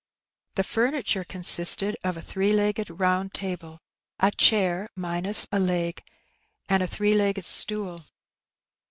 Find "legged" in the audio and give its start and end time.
2.53-2.89, 7.13-7.45